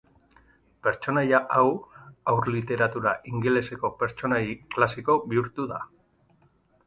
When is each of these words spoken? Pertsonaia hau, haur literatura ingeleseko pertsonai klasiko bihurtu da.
Pertsonaia 0.85 1.41
hau, 1.57 1.65
haur 2.31 2.49
literatura 2.55 3.13
ingeleseko 3.33 3.93
pertsonai 3.99 4.41
klasiko 4.77 5.19
bihurtu 5.35 5.67
da. 5.73 5.81